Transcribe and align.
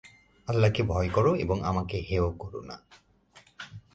আল্লাহকে 0.47 0.83
ভয় 0.83 1.09
কর 1.09 1.25
এবং 1.35 1.63
আমাকে 1.63 1.97
হেয় 1.97 2.31
করো 2.39 2.61
না। 2.61 2.75